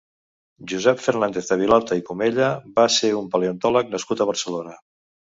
[0.71, 2.47] Josep Fernàndez de Villalta i Comella
[2.79, 4.75] va ser un paleontòleg nascut a Barcelona.